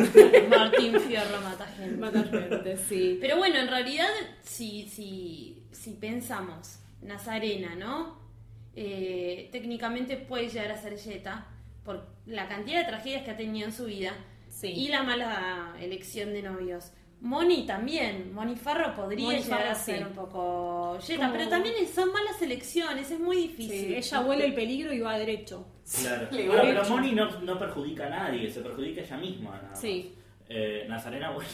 [0.57, 1.97] Martín Fierro mata gente.
[1.97, 3.17] mata gente, sí.
[3.21, 4.07] Pero bueno, en realidad,
[4.43, 8.19] si, si, si pensamos, Nazarena, ¿no?
[8.75, 11.45] Eh, técnicamente puede llegar a ser Jetta
[11.83, 14.11] por la cantidad de tragedias que ha tenido en su vida
[14.49, 14.67] Sí.
[14.69, 16.91] y la mala elección de novios.
[17.21, 20.03] Moni también, Moni Farro podría Moni llegar Farro, a ser sí.
[20.03, 23.93] un poco Como- pero también son malas elecciones, es muy Sí, difícil.
[23.95, 25.65] ella huele el peligro y va derecho.
[26.01, 26.27] Claro.
[26.31, 26.83] Pero.
[26.89, 29.51] Moni no, no perjudica a nadie, se perjudica ella misma.
[29.55, 29.79] nada más.
[29.81, 30.13] Sí.
[30.47, 31.47] Eh, Nazarena, bueno,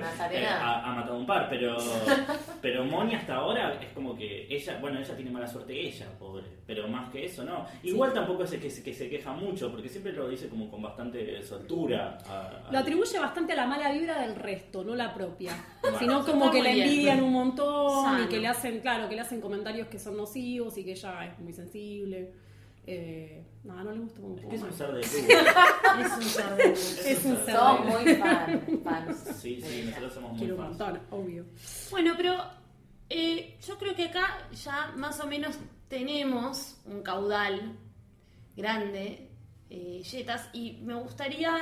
[0.00, 0.40] Nazarena.
[0.42, 1.76] eh, ha, ha matado un par, pero,
[2.60, 6.44] pero Moni hasta ahora es como que ella, bueno, ella tiene mala suerte ella, pobre,
[6.66, 7.64] pero más que eso, no.
[7.82, 10.82] Igual tampoco es que, se- que se queja mucho, porque siempre lo dice como con
[10.82, 12.18] bastante soltura.
[12.28, 15.52] a- a- Lo atribuye bastante a la mala vibra del resto, no la propia.
[15.80, 15.98] Bueno.
[15.98, 16.86] Sino como que la bien.
[16.86, 18.24] envidian un montón Sano.
[18.24, 21.24] y que le hacen, claro, que le hacen comentarios que son nocivos y que ella
[21.26, 22.32] es muy sensible.
[22.90, 25.14] Eh, no, no le gusta como Es que es un ser de luz.
[25.14, 26.98] Es un ser de luz.
[27.04, 29.16] Es un ser Somos muy fan, fans.
[29.40, 30.78] Sí, sí, nosotros somos muy Quiero un fans.
[30.78, 31.44] montón, obvio.
[31.90, 32.34] Bueno, pero
[33.10, 37.76] eh, yo creo que acá ya más o menos tenemos un caudal
[38.56, 39.30] grande,
[39.70, 41.54] eh, yetas, y me gustaría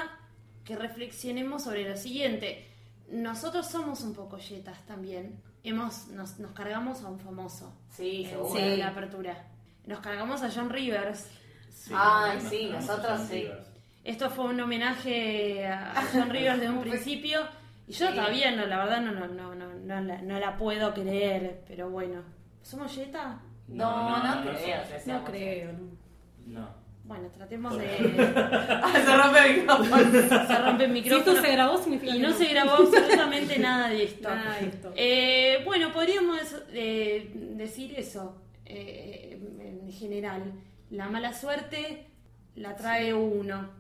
[0.65, 2.67] que reflexionemos sobre lo siguiente.
[3.11, 5.41] Nosotros somos un poco yetas también.
[5.63, 8.77] Hemos, nos, nos cargamos a un famoso Sí, en seguro.
[8.77, 9.49] la apertura.
[9.87, 11.29] Nos cargamos a John Rivers.
[11.71, 13.35] Sí, Ay, nos sí, nosotros sí.
[13.43, 13.67] Rivers.
[14.05, 17.41] Esto fue un homenaje a John Rivers de un principio.
[17.89, 18.15] Y yo Sí.
[18.15, 21.89] todavía no, la verdad no, no, no, no, no, la, no la puedo creer, pero
[21.89, 22.23] bueno.
[22.63, 23.39] ¿Somos Jetta?
[23.69, 24.55] No, no, creo.
[24.85, 26.61] somos- que No creo, no.
[26.61, 26.87] No.
[27.05, 27.87] Bueno, tratemos de...
[28.83, 29.97] Ah, se rompe el micrófono.
[30.49, 31.31] Se rompe el Si micrófono.
[31.33, 34.29] esto se grabó, significa y que no se grabó absolutamente nada de esto.
[34.29, 34.93] Nada de esto.
[34.97, 36.41] Eh, bueno, podríamos
[36.73, 40.53] eh, decir eso eh, en general.
[40.91, 42.07] La mala suerte
[42.55, 43.71] la trae uno.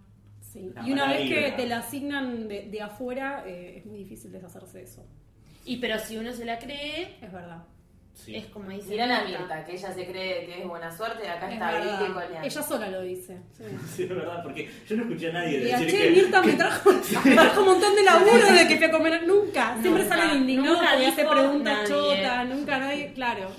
[0.41, 0.71] Sí.
[0.75, 4.33] La Y una vez que te la asignan de, de afuera, eh, es muy difícil
[4.33, 5.05] deshacerse de eso.
[5.65, 7.65] Y pero si uno se la cree, Es verdad.
[8.17, 8.35] Sí.
[8.35, 9.63] es como dice Mirá la Mirta.
[9.65, 12.01] Que ella se cree que es buena suerte, acá Es está verdad.
[12.01, 12.43] Billy coleando.
[12.49, 13.37] Ella sola lo dice.
[13.57, 13.63] Sí.
[13.95, 16.11] Sí, es verdad, porque yo no escuché a nadie Y a decir che, que...
[16.11, 16.91] Mirta me trajo,
[17.25, 19.27] me trajo un montón de laburo de que fui a comer.
[19.27, 19.77] Nunca.
[19.83, 21.89] Siempre Nunca, indignados nunca porque hace preguntas nadie.
[21.89, 22.49] chotas.
[22.49, 23.13] Nunca nadie.
[23.13, 23.51] Claro.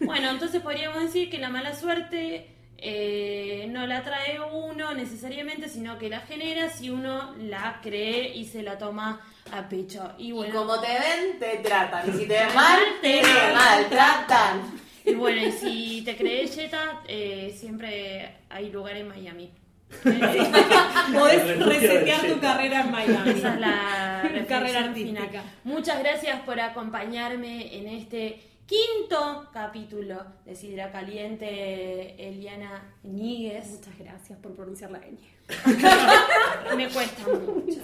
[0.00, 5.98] Bueno, entonces podríamos decir que la mala suerte eh, no la trae uno necesariamente, sino
[5.98, 9.20] que la genera si uno la cree y se la toma
[9.52, 10.12] a pecho.
[10.18, 12.08] Y Y bueno, como te ven, te tratan.
[12.08, 13.22] Y si te ven mal, te
[13.54, 14.80] maltratan.
[15.04, 19.50] y bueno, y si te crees Jetta, eh, siempre hay lugar en Miami.
[20.02, 23.30] Podés El refugio resetear tu carrera en Miami.
[23.30, 25.20] Esa es la Carrera artística.
[25.28, 25.44] final.
[25.64, 33.68] Muchas gracias por acompañarme en este quinto capítulo de Sidra Caliente, Eliana Níguez.
[33.70, 35.18] Muchas gracias por pronunciar la ñ.
[36.76, 37.80] Me cuesta mucho.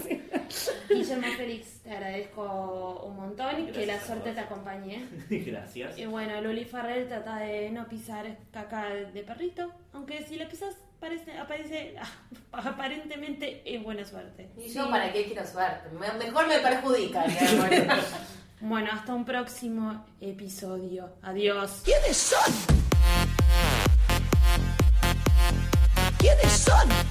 [0.88, 5.06] Guillermo Félix, te agradezco un montón y que la suerte te acompañe.
[5.30, 5.96] Gracias.
[5.96, 10.74] Y bueno, Luli Farrell trata de no pisar caca de perrito, aunque si le pisas
[10.98, 11.94] parece, aparece,
[12.50, 14.50] aparentemente es buena suerte.
[14.58, 15.88] Y yo, ¿para qué quiero suerte?
[15.90, 17.24] Me- Mejor me perjudica.
[18.62, 21.08] Bueno, hasta un próximo episodio.
[21.22, 21.80] Adiós.
[21.82, 22.52] ¿Quiénes son?
[26.18, 27.09] ¿Quiénes son?